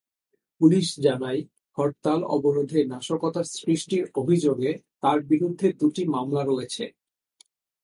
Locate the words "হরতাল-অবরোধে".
1.77-2.79